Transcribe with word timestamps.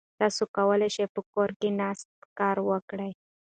تاسو 0.19 0.43
کولای 0.55 0.89
شئ 0.95 1.05
په 1.15 1.21
کور 1.33 1.49
کې 1.59 1.69
ناست 1.81 2.07
کار 2.39 2.57
وکړئ. 2.69 3.11